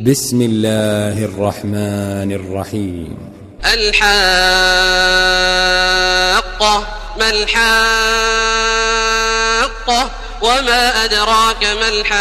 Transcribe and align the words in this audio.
بسم 0.00 0.42
الله 0.42 1.24
الرحمن 1.24 2.32
الرحيم. 2.32 3.16
الحاقة 3.64 4.06
ما 7.18 7.30
الحاقة؟ 7.30 7.60
وما 10.42 11.04
أدراك 11.04 11.64
ما 11.64 11.88
الحاقة؟ 11.88 12.20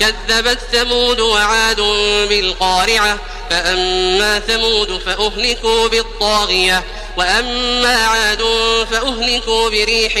كذبت 0.00 0.58
ثمود 0.72 1.20
وعاد 1.20 1.80
بالقارعة 2.28 3.18
فأما 3.50 4.40
ثمود 4.40 5.00
فأهلكوا 5.06 5.88
بالطاغية 5.88 6.84
وأما 7.16 8.06
عاد 8.06 8.42
فأهلكوا 8.90 9.70
بريح 9.70 10.12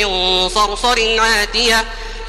صرصر 0.54 1.20
عاتية 1.20 1.84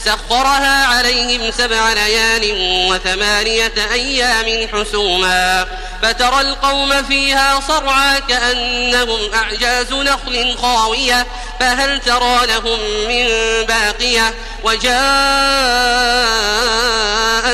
سخرها 0.07 0.85
عليهم 0.85 1.51
سبع 1.51 1.93
ليال 1.93 2.55
وثمانية 2.91 3.73
أيام 3.93 4.67
حسوما 4.67 5.67
فترى 6.03 6.41
القوم 6.41 7.03
فيها 7.03 7.59
صرعا 7.67 8.19
كأنهم 8.19 9.33
أعجاز 9.33 9.93
نخل 9.93 10.57
خاوية 10.61 11.27
فهل 11.59 11.99
ترى 11.99 12.45
لهم 12.45 12.79
من 13.07 13.27
باقية 13.65 14.33
وجاء 14.63 14.87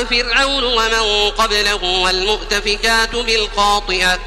فرعون 0.04 0.64
ومن 0.64 1.30
قبله 1.30 1.84
والمؤتفكات 1.84 3.14
بالخاطئة 3.14 4.18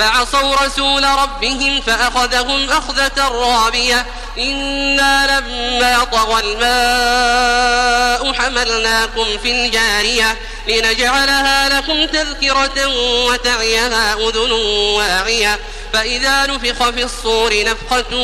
فعصوا 0.00 0.56
رسول 0.56 1.04
ربهم 1.04 1.80
فأخذهم 1.80 2.70
أخذة 2.70 3.28
رابية. 3.28 4.06
إنا 4.38 5.40
لما 5.40 6.04
طغى 6.04 6.40
الماء 6.40 8.32
حملناكم 8.32 9.38
في 9.42 9.50
الجارية 9.50 10.38
لنجعلها 10.68 11.68
لكم 11.68 12.04
تذكرة 12.04 12.86
وتعيها 13.26 14.14
أذن 14.14 14.52
واعية. 14.96 15.58
فإذا 15.92 16.46
نفخ 16.46 16.90
في 16.90 17.04
الصور 17.04 17.64
نفخة 17.64 18.16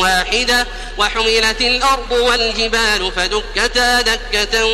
واحدة 0.00 0.66
وحملت 0.98 1.60
الأرض 1.60 2.10
والجبال 2.10 3.12
فدكتا 3.16 4.00
دكة 4.00 4.64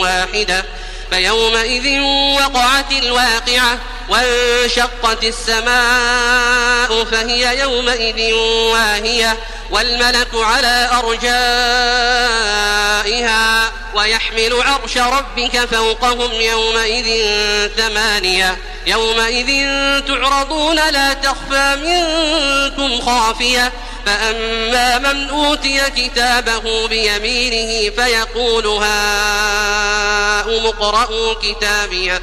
واحدة. 0.00 0.64
فيومئذ 1.10 2.00
وقعت 2.40 2.92
الواقعة 2.92 3.78
وانشقت 4.10 5.24
السماء 5.24 7.04
فهي 7.04 7.60
يومئذ 7.60 8.32
واهية 8.72 9.36
والملك 9.70 10.28
على 10.34 10.88
أرجائها 10.92 11.40
ويحمل 13.94 14.62
عرش 14.62 14.98
ربك 14.98 15.64
فوقهم 15.64 16.32
يومئذ 16.32 17.28
ثمانية 17.76 18.58
يومئذ 18.86 19.68
تعرضون 20.08 20.76
لا 20.76 21.12
تخفى 21.12 21.76
منكم 21.82 23.00
خافية 23.00 23.72
فأما 24.06 24.98
من 24.98 25.28
أوتي 25.28 25.80
كتابه 25.96 26.88
بيمينه 26.88 27.94
فيقول 27.96 28.66
هاؤم 28.66 30.66
اقرءوا 30.66 31.34
كتابيه 31.34 32.22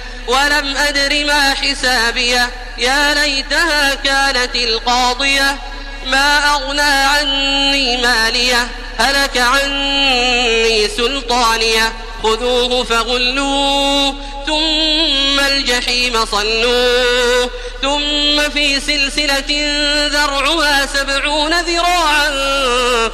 ولم 0.27 0.77
أدر 0.77 1.25
ما 1.25 1.53
حسابيه. 1.53 2.49
يا 2.77 3.13
ليتها 3.13 3.95
كانت 3.95 4.55
القاضية. 4.55 5.57
ما 6.05 6.53
أغنى 6.53 6.81
عني 6.81 7.97
مالية. 7.97 8.67
هلك 8.97 9.37
عني 9.37 10.87
سلطانية. 10.87 11.93
خذوه 12.23 12.83
فغلوه. 12.83 14.15
ثم 14.47 15.39
الجحيم 15.39 16.25
صلوه. 16.25 17.49
ثم 17.81 18.49
في 18.49 18.79
سلسلة 18.79 19.67
ذرعها 20.07 20.85
سبعون 20.85 21.61
ذراعا 21.61 22.29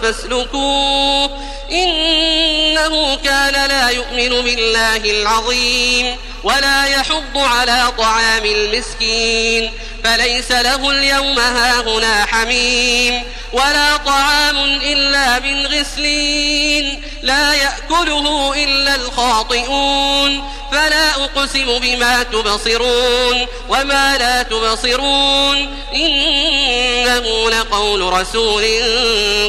فاسلكوه. 0.01 1.47
إنه 1.71 3.15
كان 3.15 3.69
لا 3.69 3.89
يؤمن 3.89 4.41
بالله 4.41 4.97
العظيم. 4.97 6.17
ولا 6.47 6.85
يحض 6.85 7.37
على 7.37 7.91
طعام 7.97 8.45
المسكين 8.45 9.71
فليس 10.03 10.51
له 10.51 10.91
اليوم 10.91 11.39
هاهنا 11.39 12.25
حميم 12.25 13.23
ولا 13.53 13.97
طعام 13.97 14.57
إلا 14.83 15.39
من 15.39 15.67
غسلين 15.67 17.01
لا 17.21 17.53
يأكله 17.53 18.53
إلا 18.63 18.95
الخاطئون 18.95 20.43
فلا 20.71 21.11
أقسم 21.11 21.79
بما 21.79 22.23
تبصرون 22.23 23.47
وما 23.69 24.17
لا 24.17 24.43
تبصرون 24.43 25.77
إنه 25.93 27.49
لقول 27.49 28.13
رسول 28.13 28.63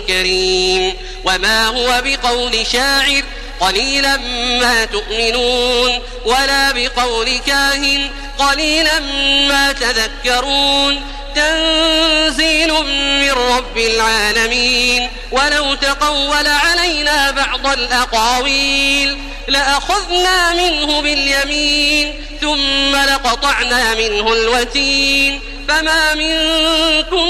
كريم 0.07 0.95
وما 1.25 1.67
هو 1.67 2.03
بقول 2.05 2.67
شاعر 2.73 3.23
قليلا 3.61 4.17
ما 4.61 4.85
تؤمنون 4.85 6.03
ولا 6.25 6.73
بقول 6.73 7.39
كاهن 7.47 8.11
قليلا 8.39 9.01
ما 9.49 9.73
تذكرون 9.73 11.03
تنزيل 11.35 12.73
من 13.21 13.31
رب 13.31 13.79
العالمين 13.79 15.11
ولو 15.31 15.75
تقول 15.75 16.47
علينا 16.47 17.31
بعض 17.31 17.67
الأقاويل 17.67 19.19
لأخذنا 19.49 20.55
منه 20.55 21.01
باليمين 21.01 22.15
ثم 22.41 22.97
لقطعنا 22.97 23.95
منه 23.95 24.33
الوتين 24.33 25.41
فما 25.69 26.15
منكم 26.15 27.29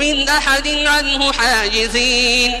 من 0.00 0.28
أحد 0.28 0.68
عنه 0.68 1.32
حاجزين 1.32 2.60